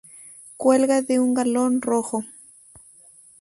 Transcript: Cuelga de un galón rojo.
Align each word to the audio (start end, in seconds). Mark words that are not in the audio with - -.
Cuelga 0.57 1.03
de 1.03 1.19
un 1.19 1.35
galón 1.35 1.79
rojo. 1.79 2.23